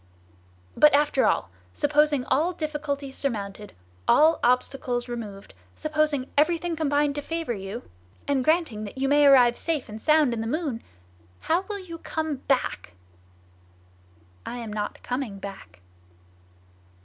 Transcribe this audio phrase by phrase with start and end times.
[0.75, 3.73] "But after all, supposing all difficulties surmounted,
[4.07, 7.83] all obstacles removed, supposing everything combined to favor you,
[8.27, 10.81] and granting that you may arrive safe and sound in the moon,
[11.41, 12.93] how will you come back?"
[14.43, 15.81] "I am not coming back!"